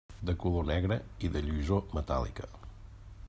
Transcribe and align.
De 0.27 0.33
color 0.43 0.63
negre 0.69 0.97
i 1.27 1.31
de 1.35 1.45
lluïssor 1.49 1.93
metàl·lica. 1.99 2.53